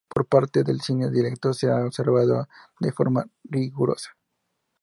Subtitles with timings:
[0.09, 2.47] Por otra parte, el cine directo se ha observado
[2.79, 4.09] de forma rigurosa.